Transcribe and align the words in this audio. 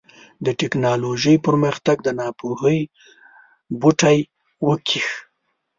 د 0.45 0.47
ټيکنالوژۍ 0.59 1.35
پرمختګ 1.45 1.97
د 2.03 2.07
ناپوهۍ 2.19 2.79
بوټی 3.79 4.17
وکېښ. 4.67 5.07